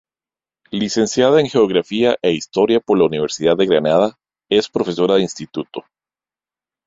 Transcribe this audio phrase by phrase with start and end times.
[0.71, 4.17] Licenciada en Geografía e Historia por la Universidad de Granada,
[4.49, 5.85] es profesora de instituto.